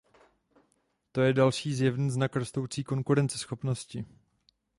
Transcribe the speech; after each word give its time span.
To 1.11 1.21
je 1.21 1.33
další, 1.33 1.73
zjevný 1.73 2.11
znak 2.11 2.35
rostoucí 2.35 2.83
konkurenceschopnosti. 2.83 4.05